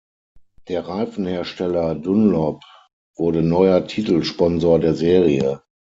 [0.67, 2.63] Der Reifenhersteller Dunlop
[3.15, 5.61] wurde neuer Titelsponsor der Serie.